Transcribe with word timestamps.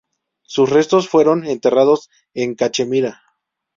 Sus 0.41 0.71
restos 0.71 1.07
fueron 1.07 1.45
enterrados 1.45 2.09
en 2.33 2.55
Cachemira. 2.55 3.21